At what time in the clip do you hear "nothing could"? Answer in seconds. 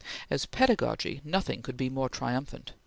1.23-1.77